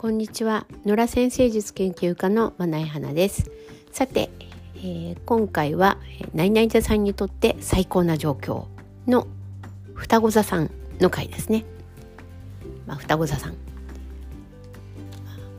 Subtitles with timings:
[0.00, 0.66] こんにちは。
[0.86, 3.50] 野良先生術研究家のまなえ花です。
[3.92, 4.30] さて、
[4.76, 5.98] えー、今回は
[6.32, 8.64] 何々座さんにとって最高な状況
[9.06, 9.26] の
[9.92, 11.66] 双子座さんの回ですね、
[12.86, 13.56] まあ、双子座さん。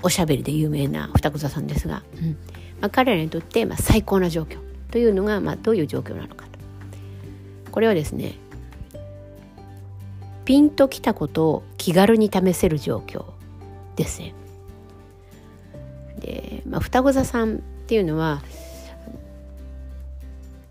[0.02, 2.32] おしゃべりで有名な双子座さんですが、うん。
[2.82, 4.58] まあ、彼らにとってまあ最高な状況
[4.90, 6.58] というのがまあどういう状況なのかと。
[7.70, 8.40] これはですね
[10.46, 13.31] ピンときたことを気軽に試せる状況。
[13.96, 14.34] ですね。
[16.20, 18.42] で、まあ、双子座さんっていうのは、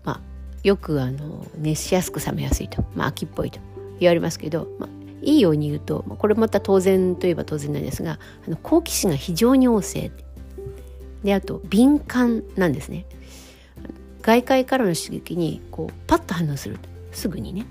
[0.03, 0.21] まあ、
[0.63, 3.59] よくあの熱しやすく冷めやすいと、まあ、秋っぽいと
[3.99, 4.89] 言われますけど、まあ、
[5.21, 10.11] いいように言うとこれまた当然といえば当然なんですがあの好奇心が非常に旺盛
[11.23, 13.05] であと敏感なんですね。
[14.23, 16.77] 外界からの刺激にこうパッと反応する
[17.11, 17.65] すぐにね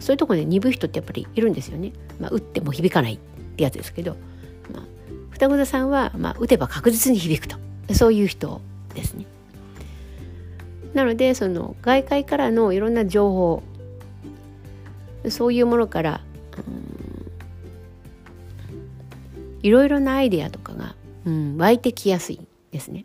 [0.00, 1.92] そういうところで鈍い人ってやっぱりいるんですよね。
[2.18, 3.18] まあ、打っても響かないっ
[3.56, 4.16] てやつですけど、
[4.72, 4.82] まあ、
[5.30, 7.56] 双子座さんは、まあ、打てば確実に響くと
[7.94, 8.60] そういう人
[8.94, 9.26] ですね。
[10.94, 13.62] なのでその外界からのいろんな情報
[15.28, 16.20] そういうものから、
[19.62, 20.94] いろいろなアイデアとかが、
[21.26, 22.40] うん、湧いてきやすい
[22.72, 23.04] ですね。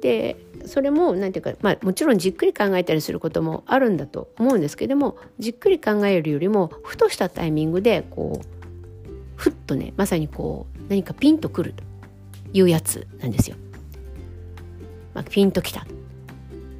[0.00, 8.55] でそれも何て言うか、まあ、もちろんじっくり考えたりすることもあるんだと思うんですけどもじっくり考えるよりもふとしたタイミングでこう
[9.36, 11.84] ふっとねまさにこう何かピンとくると
[12.52, 13.56] いうやつなんですよ。
[15.14, 15.86] まあ、ピンときた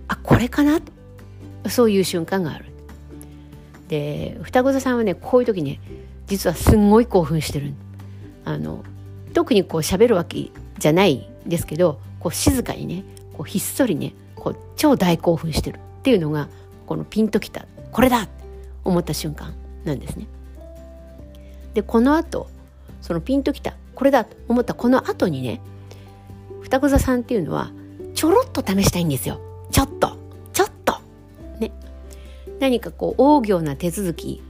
[0.08, 0.80] あこれかな？
[1.68, 2.66] そういう瞬間がある。
[3.88, 5.80] で双子座さんはねこういう時ね
[6.26, 7.72] 実はすんごい興奮してる
[8.44, 8.84] あの
[9.32, 16.48] 特にこう喋るわけじゃないんですけどこう静かにねこうひっそりねこう超大興奮してるっていうのが
[16.86, 18.30] このピンときたこれだって
[18.84, 20.26] 思った瞬間なんですね。
[21.76, 22.48] でこのあと
[23.02, 25.60] そのピンときたこれだと思ったこの後にね
[26.62, 27.70] 双子座さんっていうのは
[28.14, 29.42] ちょろっと試したいんですよ。
[29.70, 30.16] ちょっと。
[30.54, 30.98] ちょっと。
[31.60, 31.70] ね。
[32.60, 34.42] 何かこう大行な手続き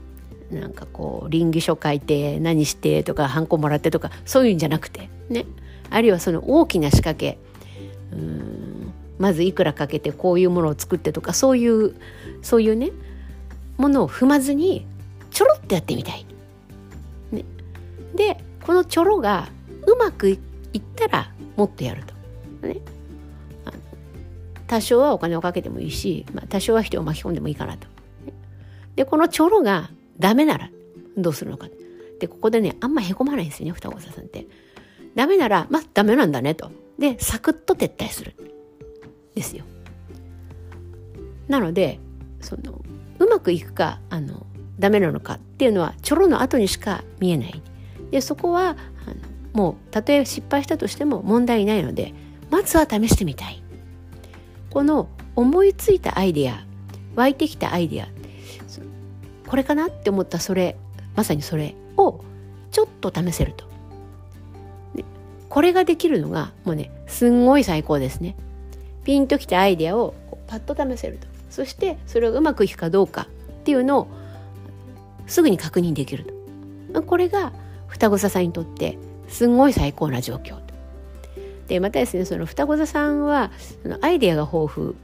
[0.49, 5.45] なんかこう臨議書書いて何してとかハンコもらってとかそういうんじゃなくてね。
[5.89, 7.37] あるいはその大きな仕掛け
[8.13, 11.93] うんまずいくらかけてこういうものを作ってとかそういう
[12.41, 12.91] そういうね
[13.75, 14.87] ものを踏まずに
[15.29, 16.26] ちょろっとやってみたい。
[18.17, 19.47] でこのちょろが
[19.85, 20.39] うまくいっ
[20.95, 22.67] たらもっとやると。
[22.67, 22.81] ね、
[24.65, 27.87] 多少はお金をかけてもいいし、まあ、多少は人を巻き込んでもいいかなと。
[28.95, 30.69] でこのちょろがダメなら
[31.15, 31.69] どうするのか。
[32.19, 34.47] でここでねあんまへこまないんですよね双子座さんって。
[35.15, 36.71] ダメならまあダメなんだねと。
[36.99, 38.35] でサクッと撤退する
[39.35, 39.63] ですよ。
[41.47, 41.99] なので
[42.41, 42.81] その
[43.19, 44.45] うまくいくかあの
[44.79, 47.61] ダメなのかっていうのはちょろの後にしか見えない。
[48.11, 48.77] でそこは
[49.53, 52.13] もうたとえ失敗したとしても問題ないので
[52.49, 53.61] まずは試してみたい。
[54.69, 56.65] この思いついたアイデア
[57.15, 58.07] 湧いてきたアイデア
[59.47, 60.75] これかなって思ったそれ
[61.15, 62.21] まさにそれを
[62.71, 63.65] ちょっと試せると
[65.49, 68.35] これができるのがもうねすんごい最高ですね。
[69.03, 70.13] ピンときたアイデアを
[70.47, 73.27] パッと試せるとそしてそれがうまくいくかどうか
[73.61, 74.07] っていうのを
[75.27, 76.25] すぐに確認できる
[76.93, 77.53] とこれが
[77.87, 80.67] 双子座さんにとってすごい最高な状況
[81.67, 83.51] でまたですねその双子座さんは
[84.01, 84.95] アイデアが豊富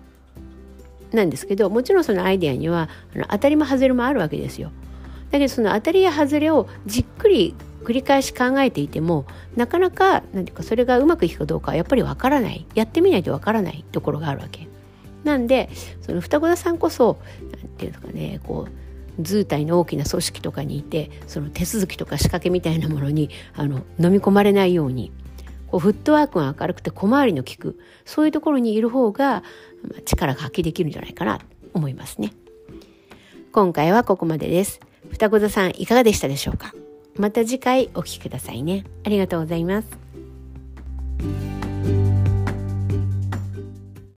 [1.12, 4.72] なんですけどもちろんそのアイデアにはあの当たりも外れもあるわけですよ。
[5.30, 14.68] だけどその当たりや外れをじっくり繰り返し考えていてもなかなか何ていうかそれがうまくいくかどうかはやっぱりわからないやってみないとわからないところがあるわけ。
[15.24, 15.70] なんで
[16.02, 18.83] その双子座さんこそ何て言うのかねこう
[19.20, 25.12] 図体の大きな組織とかにいてその手続きとか仕掛けみたいなものにあの飲み込まれないように
[25.68, 29.44] こうフットワークが明るくて小回りの利くそういうところにいる方が
[30.06, 32.34] 力が発揮できるんじゃないかなと思いますね。
[33.52, 34.80] 今回はここまでです。
[35.12, 36.74] 双子座さんいかがでしたでしょうか？
[37.16, 38.84] また次回お聴きくださいね。
[39.04, 40.03] ありがとうございます。